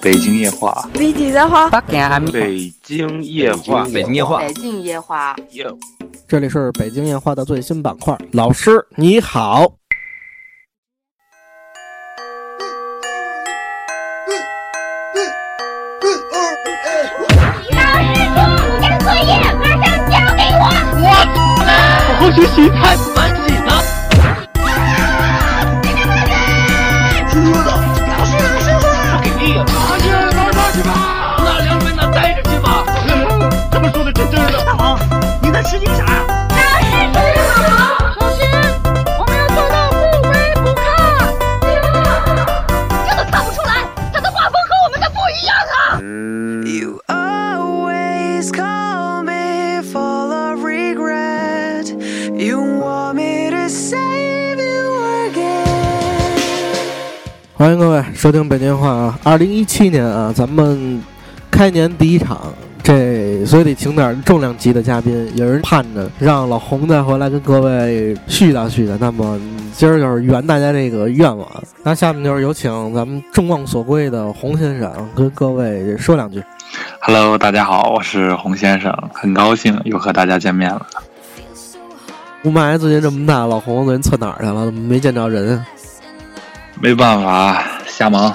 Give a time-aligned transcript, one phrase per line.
[0.00, 1.92] 北京夜话，北京夜话，北
[2.84, 5.78] 京夜话，北京夜话，北京夜话，北京夜话。
[6.28, 9.62] 这里是北京夜话的最新板块，老师你好。
[17.72, 20.64] 老师，作业马上交给我。
[22.36, 23.02] 学习太不
[57.98, 59.18] 位收听北京话啊！
[59.24, 61.02] 二零一七年啊，咱们
[61.50, 62.40] 开年第一场，
[62.82, 65.30] 这所以得请点重量级的嘉宾。
[65.34, 69.40] 有人盼着让老洪再回来跟各位絮叨絮叨，那么
[69.72, 71.46] 今儿就是圆大家这个愿望。
[71.82, 76.42] 那下面就是有请咱们众望所归的洪先生跟各位说两句。
[77.00, 80.86] Hello，大家好，我是洪先生，很高兴又和大家见面了。
[82.44, 84.66] 雾霾最近这么大，老洪最近窜哪儿去了？
[84.66, 85.66] 怎么没见着人啊？
[86.80, 87.60] 没办法，
[87.98, 88.32] 瞎忙。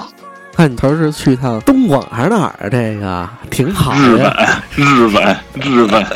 [0.52, 2.68] 看你头是去趟东莞还是哪儿啊？
[2.70, 4.30] 这个挺好日本，
[4.76, 6.06] 日本，日本，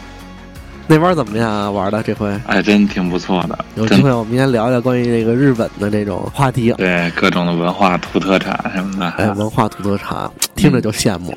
[0.88, 1.70] 那边怎么样啊？
[1.70, 3.58] 玩的这回哎，真挺不错的。
[3.74, 6.72] 有机会我们先聊聊关于这个日本的这种话题。
[6.78, 9.06] 对各种的文化土特产什么的。
[9.22, 11.36] 哎，文化土特产，听着就羡慕。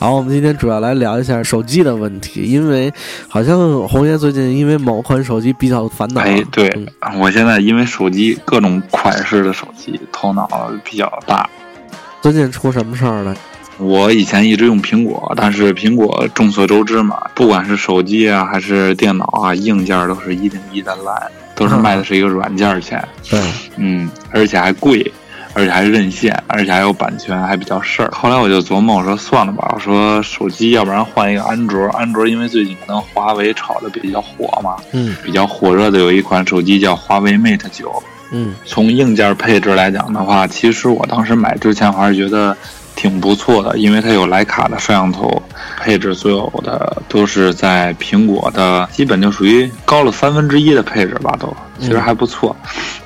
[0.00, 2.88] 好，我们今天主要来聊一下手机的问题，因为
[3.26, 6.20] 好像红爷最近因为某款手机比较烦恼。
[6.20, 6.68] 哎，对
[7.00, 11.50] 嗯，我现在因为手机各种款式的手机，头脑比较大。
[12.22, 13.34] 最近出什么事儿了？
[13.78, 21.20] 我以前一直用苹果，但是苹果众所周知嘛，不管是手机啊还是电脑啊，硬件都是一顶一的烂，
[21.56, 23.04] 都是卖的是一个软件钱。
[23.28, 23.40] 对，
[23.74, 25.12] 嗯，而且还贵，
[25.54, 28.10] 而且还任线，而且还有版权，还比较事儿。
[28.12, 31.88] 后来我就琢磨，我说算了吧，我说手机要不然换一个安卓。
[31.90, 38.02] 安卓因为最近可能华为炒的比较火嘛，嗯比较火热的有一款手机叫华为 Mate 九。
[38.30, 42.54] 嗯从硬件配置来讲的话，其实我当时买之前我还是觉得
[42.98, 45.40] 挺不错的，因为它有徕卡的摄像头，
[45.80, 52.54] 配置所有的都是在苹果的，基本就属于高了三分之一的配置吧，都其实还不错。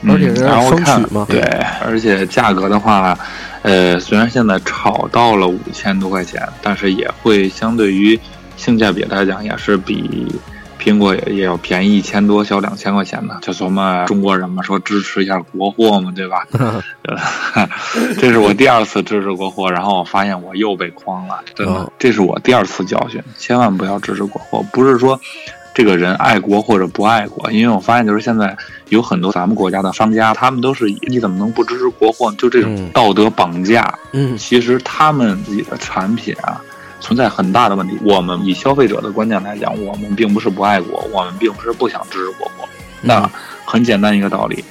[0.09, 1.43] 而且然后看对，
[1.85, 3.17] 而且价格的话，
[3.61, 8.19] 呃，虽然现在炒到了五千多块钱，但是也会相对于
[8.57, 10.27] 性价比来讲，也是比。
[10.83, 16.45] 苹果也也要便宜一千多，小两千块钱的，就琢磨中国人嘛，说支持一下国货嘛，对吧？
[18.19, 24.65] 这是我第二次支持国货，然后我发现我又被诓了，真的哦，这是我第二次教训，千万不要支持国货。
[24.73, 25.21] 不是说
[25.73, 28.57] 这个人爱国或者不爱国，因为我发现就是现在
[28.89, 33.95] 有很多咱们国家的商家，他们都是你怎么能不支持国货，就这种嗯道德绑架。
[34.13, 36.61] 嗯其实他们自己的产品啊。
[37.03, 37.99] 存在很大的问题。
[38.03, 42.67] 我们以消费者的观点来讲，我们并不是不爱国，我们并不是不想支持国货。
[43.03, 43.29] 那
[43.67, 44.65] 很简单一个道理，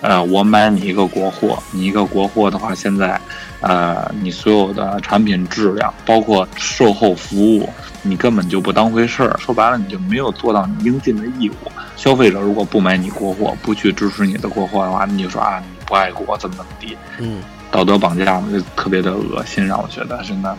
[0.00, 3.20] 呃，我买你一个国货，你一个国货的话，现在，
[3.60, 7.68] 呃，你所有的产品质量，包括售后服务，
[8.02, 9.36] 你根本就不当回事儿。
[9.38, 11.54] 说白了，你就没有做到你应尽的义务。
[11.96, 17.42] 消费者如果不买你国货，不去支持你的国货的话，你就说啊，你不爱国，怎么怎么地，嗯。
[17.72, 20.54] 道德绑架，就特别的恶心，让我觉得真的。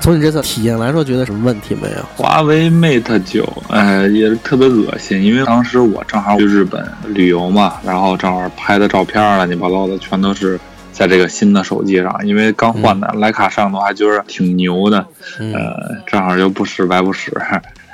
[0.00, 2.04] 从你这次体验来说，觉得什么问题没有？
[2.16, 10.58] 华为 Mate 九，哎，也是特别恶心，因为当时我正好去日本旅游嘛，然后正好拍的照片乱七八糟的，全都是
[10.90, 15.06] 在这个新的手机上，因为刚换的徕卡摄像头还觉得挺牛的，
[15.38, 17.30] 嗯呃，正好又不使白不使。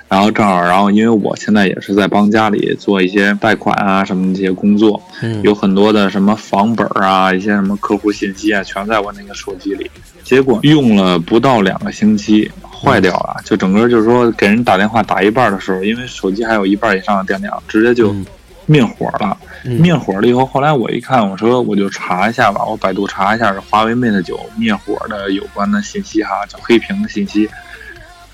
[0.09, 9.91] 然后正好，然后因为我现在也是在帮家里做一些贷款啊什么这些工作，嗯有很多的什么房本啊，一些什么客户信息啊，全在我那个手机里。
[10.23, 18.27] 结果用了不到两个星期，坏掉了，就整个就是说给人打电话打一半的时候，因为手机还有一半以上的电量，直接就嗯
[18.67, 19.37] 灭火了。
[19.65, 27.49] 嗯灭火了以后，后来我一看，我说我就查一下吧，我百度查一下是华为 Mate 九灭火的有关的信息哈，叫黑屏的信息。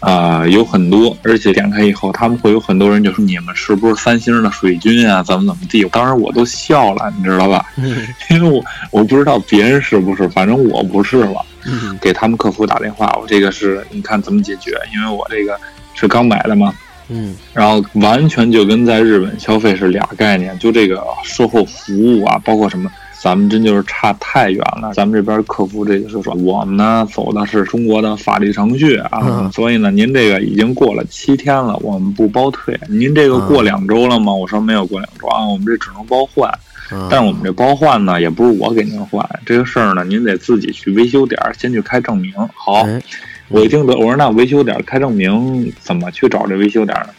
[0.02, 5.22] 啊、有很多，而且点开以后，他们会有很多人就说你们是不是三星的水军啊？
[5.22, 5.84] 怎么怎么地？
[5.93, 7.64] 当时我都笑了，你知道吧？
[7.78, 11.44] 嗯因为我我不知道别人是不是，反正我不是了。
[11.64, 14.72] 嗯给他们客服打电话，我这个是你看怎么解决？
[14.93, 15.56] 因为我这个
[15.94, 16.75] 是刚买的嘛，
[17.08, 22.90] 嗯然后完全就跟在日本消费是俩概念，就这个售后服务啊，包括什么
[23.22, 24.92] 咱们真就是差太远了。
[24.94, 32.76] 咱们这边客服这个就说，我们呢走的是中国的法律程序啊，嗯所以呢，您这个已经过了七天了，我们不包退。
[32.88, 34.34] 您这个过两周了吗？
[34.34, 36.50] 我说没有过两周啊，我们这只能包换。
[36.90, 42.34] 嗯但是我们这包换呢，也不是我给您换，这个事儿呢，您得自己去维修点儿先去开证明。
[42.54, 43.00] 好，哎
[43.48, 47.12] 我一听得，我说那维修点儿开证明怎么去找这维修点儿呢？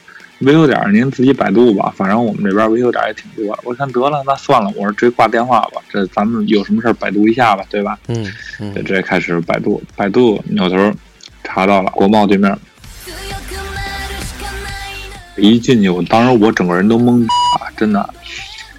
[0.46, 3.58] 维修点儿您自己百度吧，反正我们这边维修点儿也挺多。
[3.64, 7.98] 我看得了，那算了，我说直接挂电话吧，这咱们有什么事儿百度一下吧，对吧？
[8.08, 10.76] 嗯嗯就直接开始百度，百度扭头
[11.44, 12.58] 查到了国贸对面，
[15.36, 18.10] 一进去，我当时我整个人都懵啊，真的。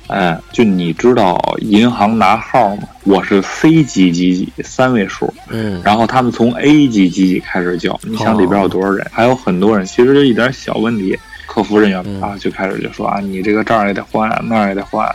[0.06, 2.82] 哎，就你知道银行拿号吗？
[3.04, 9.06] 我是 C 级几几三位数，嗯然后他们从 A 级几几开始叫，你想里边有多少人？
[9.10, 11.18] 还有很多人，其实就一点小问题，
[11.54, 15.08] 客服人员啊就开始就说啊，你这个这儿也得换，那儿也得换，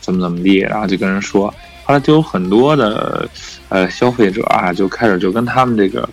[0.00, 1.46] 怎么怎么地，然后就跟人说，
[1.84, 3.28] 后来就有很多的
[3.68, 6.08] 呃消费者啊，就开始就跟他们这个。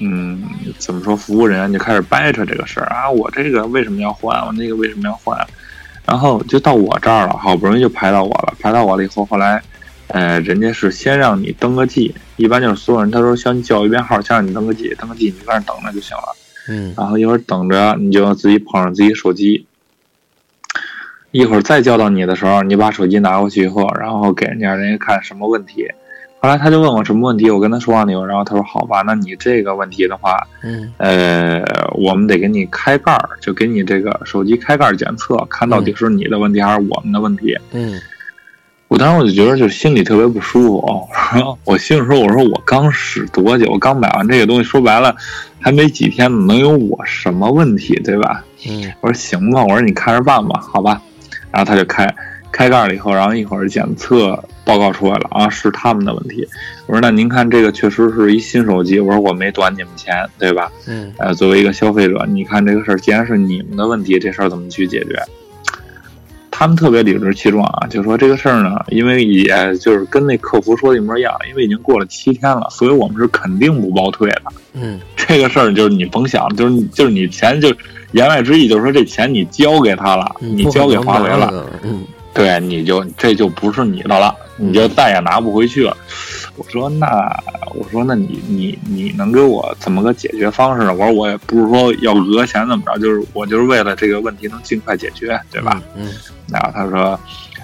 [0.00, 0.40] 嗯，
[0.78, 1.16] 怎么说？
[1.16, 4.40] 服务人员就开始掰扯这个事儿啊，我这个为什么要换？
[4.46, 5.36] 我那个为什么要换？
[6.06, 8.54] 然后就到我这儿了，好不容易就排到我了。
[8.60, 9.60] 排到我了以后，后来，
[10.06, 16.34] 呃，人家是先让你登个记，一般就是所有人他说先叫一遍号，先让你登个记，登个记你在那儿等着就行了。
[16.68, 19.66] 嗯然后一会儿等着，你就要自己捧着自己手机。
[21.30, 25.86] 一会儿再叫到你的时候，你把手机拿过去以后，然后给人家人家看什么问题。
[26.40, 31.62] 后来他就问我什么问题，我跟他说完了以后，然后他说好吧，那你这个问题的话，嗯呃，
[31.94, 37.56] 我们得给你开盖儿，就给你这个手机开盖儿检测，看到底是你的问题还是我们的问题。
[37.72, 38.00] 嗯
[38.86, 40.78] 我当时我就觉得就心里特别不舒服
[41.64, 45.14] 我心里说，我说我刚使多久，我刚买完这个东西，说白了
[45.60, 48.44] 还没几天呢，能有我什么问题，对吧？
[48.68, 51.00] 嗯我说行吧，我说你看着办吧，好吧。
[51.50, 52.12] 然后他就开
[52.52, 56.46] 开盖了以后，然后一会儿检测报告出来了啊，是他们的问题。
[56.86, 60.70] 我说那您看这个确实是一新手机，我说我没短你们钱，对吧？
[60.86, 65.22] 嗯呃，作为一个消费者，你看这个事儿，既然是你们的问题，这事儿怎么去解决？
[66.58, 69.46] 他们特别理直气壮啊，就说这个事儿呢，因为也
[69.76, 74.42] 就是跟那客服说的一模一样，因为已经过了七天了，所以我们是肯定不包退的。
[74.72, 77.72] 嗯这个事儿就是你甭想，就是就是你钱就
[78.10, 82.02] 言外之意就是说这钱你交给他了，嗯，你交给华为了，了，嗯
[82.34, 85.96] 对，你就这就不是你的了，你就再也拿不回去了。
[86.58, 87.06] 我说那
[87.74, 90.92] 我说那你你你能给我怎么个解决方式呢？
[90.92, 95.80] 我说我也不是说要讹钱怎么着，就是我就是为了这个问题能尽快解决，对吧？？
[95.96, 96.08] 嗯
[96.50, 97.20] 然后他说，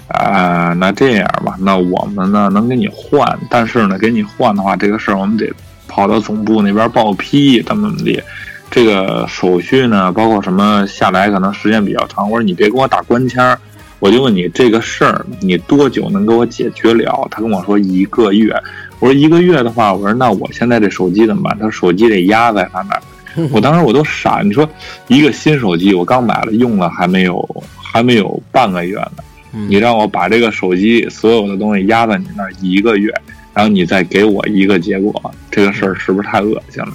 [0.09, 5.51] 啊、那这样吧，那我们呢能给你换，但是呢给你换的话，这个事儿我们得
[5.87, 8.21] 跑到总部那边报批，怎么怎么地。
[8.69, 12.29] 这个手续呢，包括什么下来可能时间比较长。
[12.29, 13.57] 我说你别跟我打官腔儿，
[13.99, 17.27] 我就问你这个事儿你多久能给我解决了？
[17.31, 18.55] 他跟我说一个月。
[18.99, 21.57] 我说一个月的话，我说那我现在这手机怎么办？
[21.57, 23.01] 他说手机得压在他那儿。
[23.51, 24.67] 我当时我都傻，你说
[25.09, 33.13] 一个新手机我刚买了，用了还没有还没有半个月呢，嗯你让我把这个手机所有的东西压在你那儿一个月，
[33.53, 35.13] 然后你再给我一个结果，
[35.51, 36.93] 这个事儿是不是太恶心了？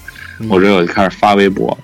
[0.48, 1.76] 我这我就开始发微博，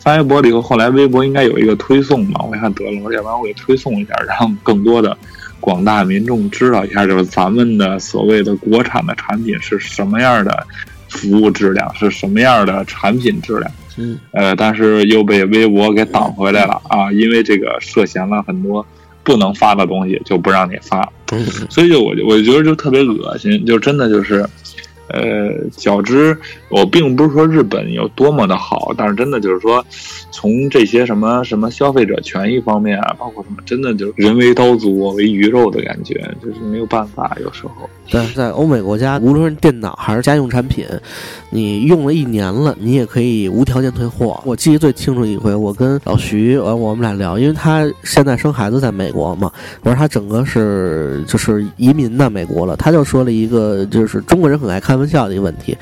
[0.00, 5.16] 发微博了以后，后来微博应该有一个推送嘛，我一看得了，我说要不然我给推送一下，让更多的
[5.62, 10.66] 广大民众知道一下，就是咱们的所谓的国产的产品是什么样的
[11.08, 13.70] 服务质量，是什么样的产品质量。
[13.96, 18.84] 嗯呃，但是又被微博给挡回来了啊，因为这个涉嫌了很多
[19.22, 21.08] 不能发的东西，就不让你发。
[21.30, 24.44] 嗯所以就我就我就觉得就特别恶心，就真的就是，
[25.12, 26.36] 呃，较之
[26.70, 29.84] 我并不是说日本有多么的好，但是真的就是说，
[30.30, 37.88] 从这些什么什么消费者权益方面啊，包括什么，真的就是人为刀俎，我为鱼肉的感觉，就是没有办法，有时候。
[38.10, 40.86] 但是在欧美国家，无论是电脑还是家用产品，
[41.50, 44.40] 你用了一年了，你也可以无条件退货。
[44.44, 49.50] 我记得最清楚一回，我跟老徐，呃，我们俩聊，因为他现在生孩子在美国嘛，
[49.82, 55.76] 我说他整个是就是移民到美国了，他就说了一个就是中国人很爱开玩笑的一个问题。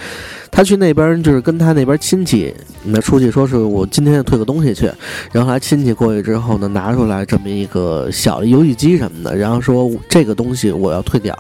[0.53, 2.53] 他去那边就是跟他那边亲戚
[2.85, 4.91] 那出去，说是我今天退个东西去，
[5.33, 11.37] 然后他亲戚过去之后呢，拿出来这么一个小的游戏机什么的，然后说这个东西我要退掉。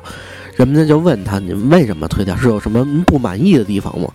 [0.64, 2.36] 人家就问他：“你为什么退掉？
[2.36, 4.08] 是有什么不满意的地方吗？”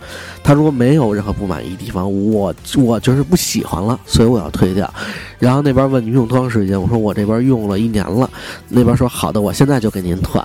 [0.44, 4.92] 他说：“没有任何不满意的地方，我我就是不喜欢了，所以我要退掉。”
[5.40, 8.30] 然后那边问你用多长时间，我说我这边用了一年了。
[8.70, 10.42] 那边说：“好的，我现在就给您退。”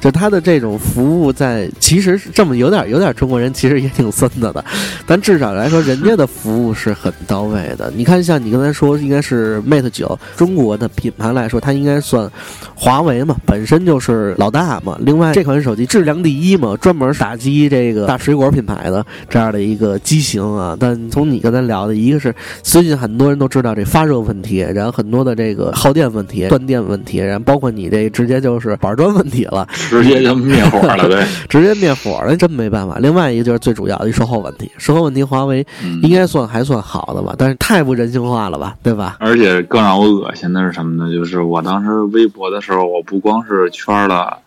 [0.00, 4.64] 就他的这种服务在，其实是这么有点有点中国人，其实也挺孙子的，
[5.06, 7.92] 但至少来说，人家的服务是很到位的。
[7.96, 12.30] 你看，像你刚才说，应该是 Mate 九，中国的品牌来说，它应该算
[12.74, 14.96] 华为嘛，本身就是老大嘛。
[15.00, 20.76] 另外，这款手机质量第一嘛，专门打击这个大水果品牌的这样的一个机型啊。
[20.78, 29.66] 但从你刚才聊的，一个是最近很多人都知道这发热问题，然后很多的这个耗电问题、断电问题，然后包括你这直接就是板砖问题了。
[29.88, 31.26] 直接就灭火了 呗。
[31.48, 32.98] 直接灭火了，真没办法。
[32.98, 39.16] 另外一个就是最主要的一售后问题，售后问题华为嗯应该算还算好的吧，但是太不人性化了吧，对吧？
[39.20, 41.12] 而且更让我恶心的是什么呢？
[41.12, 44.38] 就是我当时微博的时候，我不光是圈了，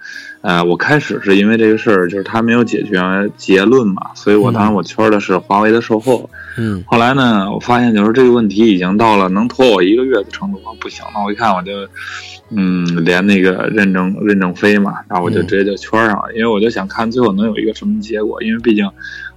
[0.41, 2.97] 呃，我开始是因为这个事儿，就是他没有解决
[3.35, 6.29] 结论嘛，所以我当时我圈的是华为的售后。
[6.57, 11.71] 嗯后来呢，我发现就是这个问题已经到了能拖我一个月的程度，不行，了我一看我就，
[12.49, 18.89] 嗯，连那个任正任正非嘛，然后我就嗯直接就圈上了，因为我就想看最后能有一个什么结果，因为毕竟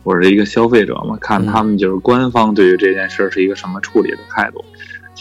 [0.04, 4.64] 我是一个消费者嘛，看他们就是官方对于这件事是一个什么处理的态度。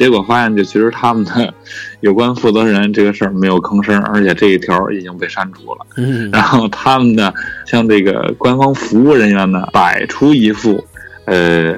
[0.01, 1.53] 结果发现，就其实他们的
[1.99, 5.85] 有关负责人这个事儿没有吭声，而且这一条已经被删除了。
[5.95, 7.31] 嗯 然后他们的
[7.67, 10.83] 像这个官方服务人员呢，摆出一副
[11.25, 11.75] 呃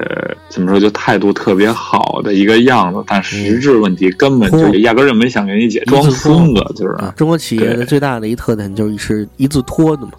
[0.48, 6.94] 怎么说就态度特别好的一个样子，但实质问题根本就压根儿就没想给你解，装孙子就是。
[6.94, 10.12] 啊，中国企业的最大的一特点就是一字拖的嘛，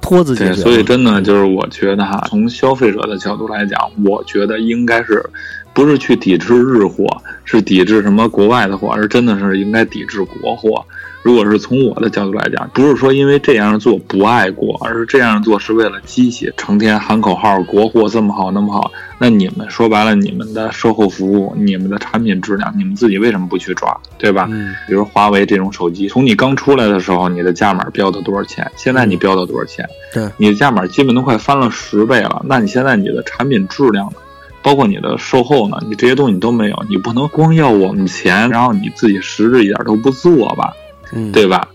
[0.00, 5.24] 拖自己对，所以真的就是我觉得哈，从消费者的角度来讲，我觉得应该是
[5.72, 7.06] 不是去抵制日货，
[7.44, 10.84] 是抵制什么国外的货，而真的是应该抵制国货。
[11.22, 24.48] 如果是从我的角度来讲，不是说因为这样做不爱国，而是这样做是为了机器，成天喊口号，国货这么好那么好，那你们说白了，你们的售后服务、你们的产品质量，你们自己为什么不去抓，对吧？
[24.50, 28.70] 嗯比如华为这种手机，从你刚出来的时候，你的价码标到多少钱？
[28.76, 29.86] 现在你标到多少钱？
[30.14, 32.42] 对你的价码基本都快翻了十倍了。
[32.46, 34.16] 那你现在你的产品质量呢？
[34.62, 35.78] 包括你的售后呢？
[35.88, 40.74] 你这些东西你都没有，你不能光要我们钱，然后你自己实质一点都不做吧，
[41.12, 41.68] 嗯，对吧？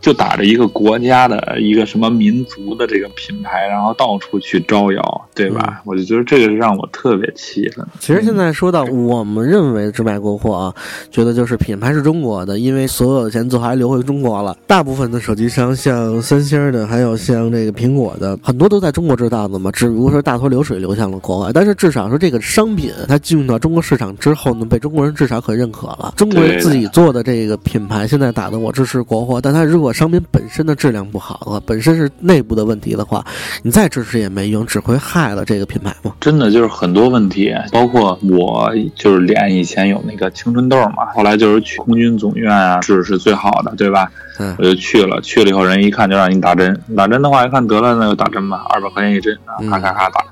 [0.00, 5.82] 就打着一个国家的一个什么民族的这个品牌，然后到处去招摇，对吧？
[5.84, 7.86] 我就觉得这个是让我特别气愤。
[8.00, 10.74] 其实现在说到我们认为直卖国货啊，
[11.10, 14.56] 觉得就是品牌是中国的，因为所有的钱最后还流回中国了。
[14.66, 21.52] 大部分的手机商，像三星的，还有像这个苹果的，很多都在中国制造的嘛，只不过说大头流水流向了国外。
[21.52, 26.12] 但是至少说这个商品它进入到中国市场之后呢，被中国人至少可认可了。
[26.16, 33.24] 中国人自己做的这个品牌现在打的我支持国货，但它如果商品本身的质量不好的话，本身是内部的问题的话，
[33.62, 36.12] 你再支持也没用，只会害了这个品牌吗。
[36.20, 44.10] 真的就是很多问题，包括我就是脸以前有那个青春痘嘛，后来就是去空军总院啊，治是最好的，对吧？
[44.40, 50.24] 嗯我就去了，去了以后人一看就让你打针，打针的话一看得了那就打针吧，二百块钱一针啊，嗯咔咔咔打，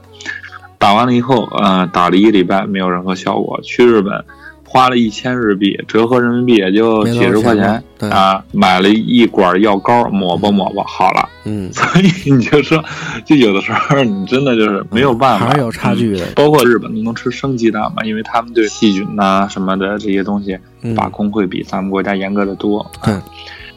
[0.78, 4.24] 打完了以后，呃，打了一个礼拜没有任何效果，去日本。
[4.66, 11.28] 花了一千日币，折合人民币也就几十块钱啊，买了一管药膏，抹吧抹吧，好了。
[11.44, 12.84] 嗯，所以你就说，
[13.24, 16.26] 就有的时候你真的就是没有办法，还是有差距的。
[16.26, 20.94] 嗯包括日本都能吃生鸡蛋嘛，因为他们对细菌呐、什么的这些东西嗯。
[20.94, 22.84] 把控会比咱们国家严格的多。
[23.02, 23.14] 对，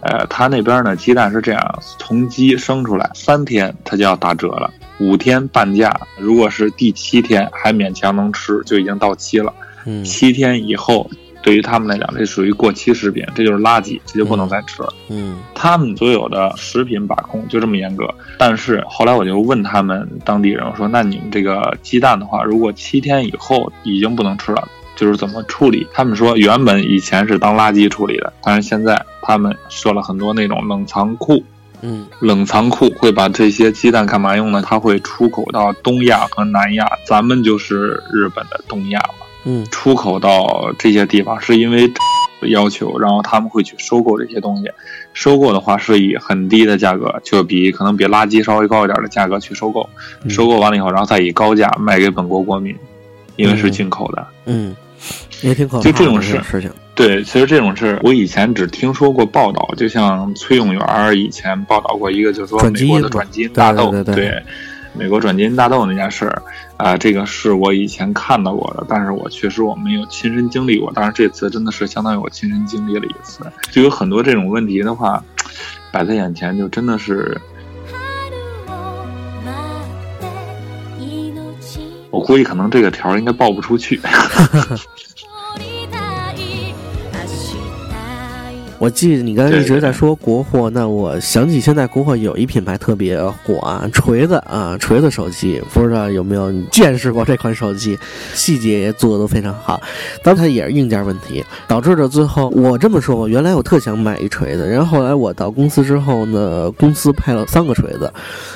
[0.01, 4.69] 呃，他那边呢，鸡蛋是这样，从鸡生出来三天它就要打折了，
[5.00, 9.53] 五天半价，如果是第七天还勉强能吃，就已经到期了。
[9.86, 11.09] 嗯七天以后，
[11.41, 14.93] 对于他们来讲，这属于过期食品，这就是垃圾，这就不能再吃了。
[15.09, 18.07] 嗯他们所有的食品把控就这么严格，
[18.38, 25.88] 但是后来我就问他们当地人，我说那你们这个鸡蛋的话，如果七天以后已经不能吃了，就是怎么处理？
[25.93, 31.41] 他们说原本以前是当垃圾处理的，但是现在他们设了很多那种冷藏库，
[31.81, 34.62] 嗯冷藏库会把这些鸡蛋干嘛用呢？
[34.62, 39.25] 它会出口到东亚和南亚，咱们就是日本的东亚嘛。
[39.46, 41.91] 嗯出口到这些地方，是因为
[42.50, 44.72] 要求，然后他们会去收购这些东西。
[45.13, 49.89] 收购的话是以很低的价格，就比可能比垃圾稍微高一点的价格去收购。
[50.24, 52.75] 嗯收购完了以后，然后再以高价卖给本国国民，
[53.36, 54.25] 因为是进口的。
[54.46, 54.75] 嗯，
[55.41, 56.72] 也挺可就这种事事事情。
[56.96, 60.81] 对，其实这种事我以前只听说过报道，就像崔永元
[61.17, 64.43] 以前报道过一个，就是说美国的转基因大豆，对对对对
[64.93, 66.41] 美国转基因大豆那件事儿，
[66.77, 75.24] 啊、这个是我以前看到过的，但是我确实我没有亲身经历过，但是这次真的是相当于我亲身经历了一次，就有很多这种问题的话
[75.91, 77.39] 摆在眼前，就真的是，
[82.10, 84.01] 我估计可能这个条儿应该报不出去。
[88.79, 98.00] 我记得你刚才一直在说国货，那我想起现在国货有一品牌特别火啊，锤子啊，锤子手机，不知道有没有见识过这款手机，
[98.33, 99.81] 细节也做的都非常好，
[100.24, 108.09] 但它也是硬件问题，导致的最后我这么说吧，原来我特想买一锤子，然后后来我到公司之后呢，公司派了三个锤子，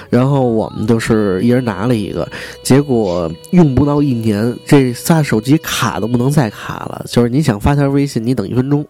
[0.10, 2.26] 然后我们就是一人拿了一个，
[2.64, 8.86] 结果用不到一年，这仨手机卡都不能再卡了，就是你想发条微信，你等一分钟，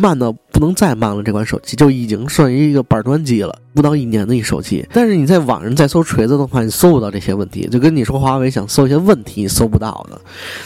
[0.00, 1.22] 慢到不能再慢了。
[1.22, 4.82] 这款手机就已经算一个板砖机了，不到一年的一手机。
[4.90, 10.18] 但是你在网上再搜锤子的话，你搜不到这些问题，就跟你说华为想搜一些问题，你搜不到的，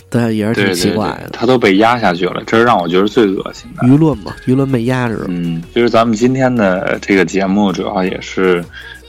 [0.08, 1.30] 对，也是挺奇怪的。
[1.32, 3.82] 它都被压下去了，这是让我觉得最恶心的。
[3.88, 5.26] 舆论嘛，舆论被压制了。
[5.28, 8.64] 嗯，就是咱们今天的这个节目，主要也是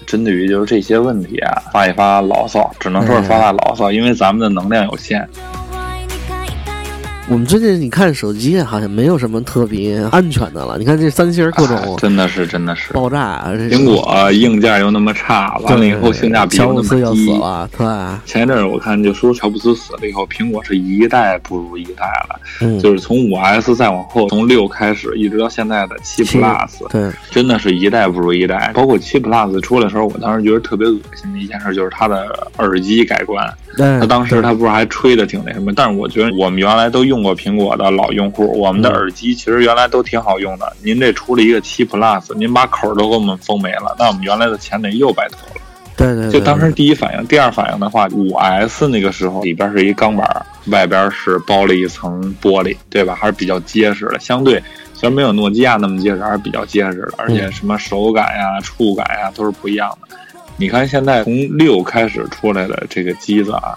[0.07, 5.27] 针对于就是这些问题啊，发一发牢骚，只能说是发发牢骚，因为咱们的能量有限。
[7.31, 10.77] 我们最近你看手机好像没有什么特别安全的了。
[10.77, 17.39] 你看这三星各种哎真的是真的是，爆炸，苹果硬件又那么差，完了以后性价比又那乔布斯又么低死。
[17.39, 18.21] 了，对吧？
[18.25, 28.73] 前一阵儿我看就说乔布斯死了以后，苹果是一代不如一代了，嗯，就是从五 S 再往后，从六开始一直到现在的七七 Plus，对，真的是一代不如一代。
[28.75, 33.49] 包括七 Plus 出来的时候，我当时觉得特别恶心的一件事就是它的耳机改观。
[33.77, 40.73] 但他当时他不是还吹的挺那什么，但是我觉得我们原来都用过苹果的老用户，我们的耳机其实原来都挺好用的。
[40.81, 45.61] 您这出了一个七 Plus，您把口儿都给我们封没了，那我们原来的钱得又白投了。
[45.97, 53.13] 对对，对就当时第一反应，第二反应的话，五 S 那个时候里边是一钢板，外边是包了一层玻璃，对吧？
[53.13, 54.61] 还是比较结实的，相对
[54.93, 60.17] 虽然没有诺基亚那么结实，还是比较结实的，而且什么手感呀、触感呀都是不一样的。
[60.61, 63.73] 你看现在从六开始出来的这个机子啊，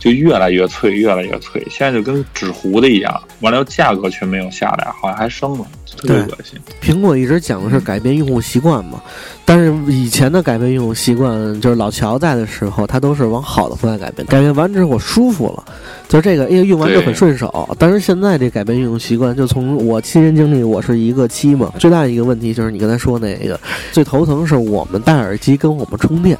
[0.00, 3.22] 就越来越脆，越来越脆，现在就跟纸糊的一样。
[3.40, 5.66] 完了，价格却没有下来，好像还升了，
[5.98, 6.58] 特别恶心。
[6.82, 9.00] 苹果一直讲的是改变用户习惯嘛，
[9.44, 15.64] 但是以前的改变用户习惯，就是老乔在的时候，他都是往好的方向改变，改变完之后我舒服了，
[16.08, 17.68] 就这个，哎呀，用完就很顺手。
[17.78, 23.60] 但是现在这改变用户习惯，就从我亲身经历，我是一个七嘛，最大的一个问题就是你刚才说那个，
[23.92, 26.38] 最头疼是我们戴耳机跟我们充电。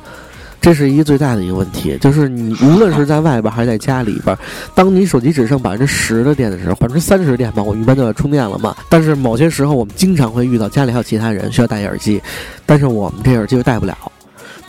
[0.60, 4.36] 这是一个最大的一个问题，就是你无论是在外边还是在家里边，
[4.74, 8.76] 当你手机只剩百分之十的电的时候，百分之三十电吧，我一般都要充电了嘛。
[8.88, 12.20] 但是某些时候，我们经常会遇到家里还有其他人需要戴耳机，
[12.66, 14.09] 但是我们这耳机又戴不了。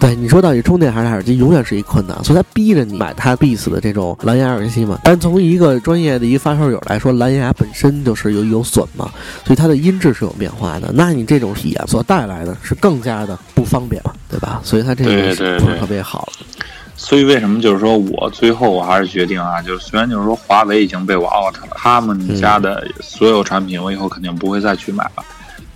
[0.01, 4.97] 对你说到底充电还是戴耳机，永远是一困难，所以他逼着你买它 Beats 的这种蓝牙耳机嘛。
[5.03, 9.11] 但从一个专业的一个发烧友来说，蓝牙本身就是有有损嘛，
[9.45, 10.91] 所以它的音质是有变化的。
[10.95, 14.59] 那你这种体验所带来的是更加的不方便嘛，对吧？
[14.63, 16.65] 所以它这个对对对不是特别好的。
[16.95, 25.23] 所以为什么就是说我最后我还是决定啊，就是虽然就是说华为已经被我 out 了，他们家的所有产品我以后肯定不会再去买了，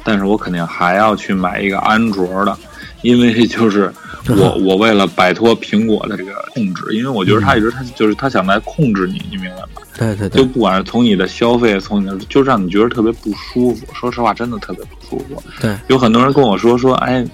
[0.03, 2.57] 但是我肯定还要去买一个安卓的，
[3.05, 3.91] 因为就是
[4.27, 9.67] 我我为了摆脱苹果的这个控制，因为我觉得他一直他就是他想来控制你，你明白吗？
[9.97, 13.85] 对对对就，不管是从你的消费，从你的就让你觉得特别不舒服。
[13.93, 15.41] 说实话，真的特别不舒服。
[15.61, 17.25] 对，有很多人跟我说说，哎，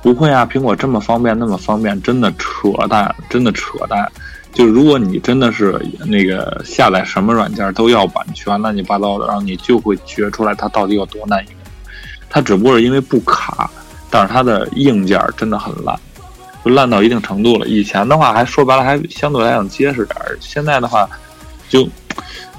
[0.00, 4.10] 不会啊，苹果这么方便，那么方便，真的扯淡，真的扯淡。
[4.54, 11.52] 就如果你真的是那个下载什么软件都要版权，乱七八糟的，然后你就会觉出来它到底有多难用。
[12.30, 13.70] 它只不过是因为不卡，
[14.10, 15.98] 但是它的硬件真的很烂，
[16.64, 17.66] 就烂到一定程度了。
[17.66, 21.08] 以前的话还说白了还相对来讲结实点儿，现在的话
[21.68, 21.88] 就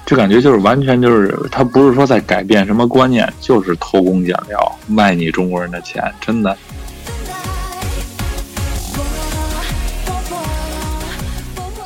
[0.06, 6.56] 就感觉就是完全就是它不是说在改变什么观念，就是偷工减料，卖你中国人的钱，真的。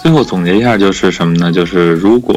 [0.01, 1.51] 最后总结一下，就是什么呢？
[1.51, 2.35] 就是如果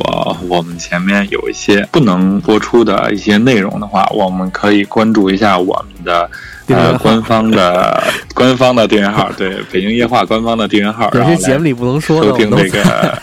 [0.49, 6.31] 我们前面有一些不能播出的一些内容的话，我们可以关注一下我们的
[6.69, 8.03] 呃官方的
[8.35, 13.19] 官方的订阅号，对北京夜话官方的订阅号，有些节目里不能说的，收听这个，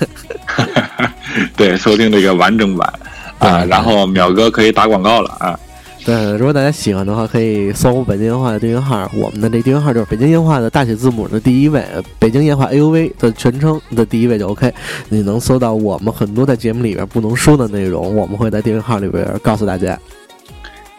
[1.57, 2.93] 对，收听这个完整版
[3.39, 3.65] 啊。
[3.65, 5.59] 然后淼哥可以打广告了啊。
[6.03, 9.07] 对，如果大家喜欢的话，可以搜北京烟话的订阅号。
[9.13, 11.85] 我们的这订阅号就是北京烟话的大写字母的第一位，
[12.17, 14.73] 北京烟话 A U V 的全称的第一位就 OK。
[15.09, 19.95] 你能搜到我们很多在节目里边不能说的内容，我们会在订阅号里边告诉大家。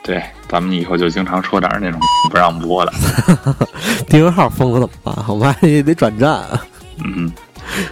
[0.03, 1.99] 对，咱们以后就经常说点儿那种
[2.31, 2.93] 不让播的。
[4.07, 5.25] 订阅号封了怎么办？
[5.27, 6.41] 我们还得得转战，
[7.03, 7.31] 嗯，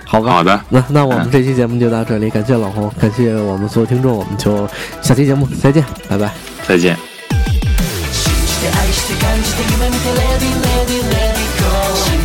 [0.05, 0.31] 好吧？
[0.31, 4.67] 好的，那那我们这期节目就到这里，感谢老红，感谢我们所有听众，我们就
[5.01, 6.31] 下期节目再见，拜拜。
[6.67, 6.97] 再见。
[8.15, 8.34] 信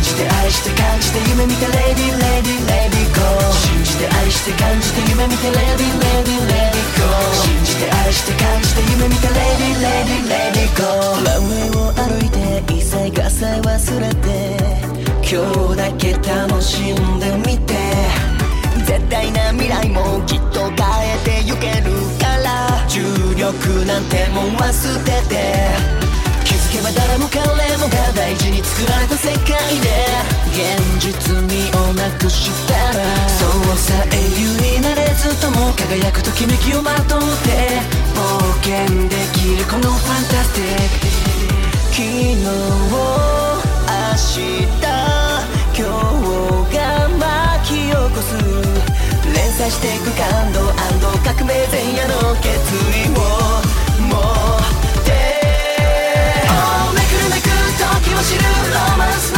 [0.01, 3.21] じて愛して感じて夢見て Lady Lady Lady Go
[3.53, 9.80] 信 じて愛して感じて夢見て Lady Lady Lady Go 信じて愛して感じて夢見てレディレディレディゴー。
[9.80, 11.24] 信じて愛して感じて夢見てレディレディレディゴー。
[11.24, 14.28] ランウェイを歩いて一切合切忘れて
[15.24, 15.40] 今
[15.72, 17.74] 日だけ楽しんでみて。
[18.84, 22.84] 絶対な未来もきっと変えてゆけるから。
[22.86, 23.00] 重
[23.34, 24.66] 力なんてもん忘
[25.06, 25.96] れて。
[26.44, 27.42] 気づけば誰も彼
[27.78, 28.62] もが大事に
[32.26, 37.78] くしたらそうさ英雄になれずとも輝くときめきをまとって
[38.14, 41.06] 冒険できるこのファンタスティック。
[41.94, 42.98] 昨日を
[43.86, 44.66] 明日
[45.72, 46.78] 今日が
[47.14, 48.34] 巻き起こす。
[49.32, 50.58] 連鎖していく感動
[51.22, 53.22] 革命前夜の決意を
[54.02, 54.66] 持っ
[55.04, 55.08] て。
[56.92, 57.46] めくるめく
[57.78, 58.42] 時を知る
[58.74, 59.35] ロマンス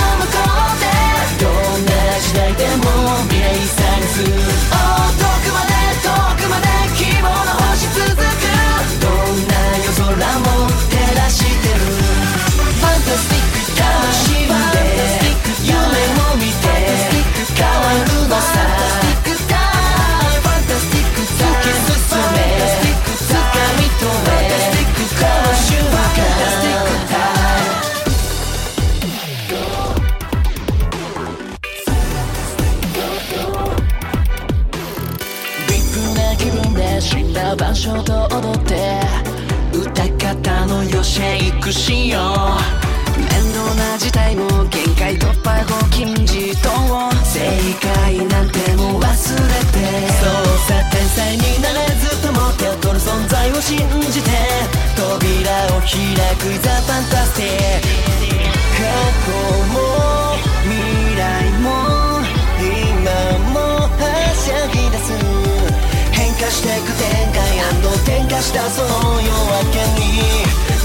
[68.39, 68.89] 転化したその
[69.21, 70.07] 夜明けに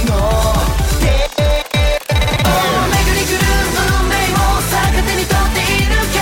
[0.08, 0.58] 乗っ
[1.00, 1.06] て。
[1.94, 6.18] 巡り来る運命を逆手に取っているけ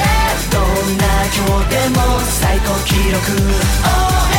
[0.52, 3.22] どんな今日でも最高記録。
[3.84, 4.31] Oh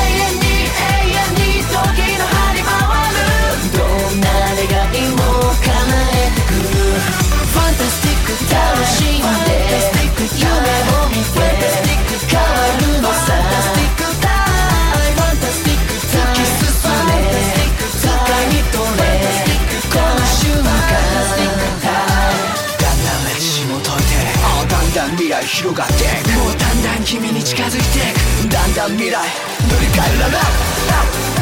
[25.42, 26.38] んだん未来広がっていく。
[26.38, 28.52] もうだんだん君に近づいていく。
[28.52, 29.26] だんだん未来
[29.60, 31.41] 塗り替えられる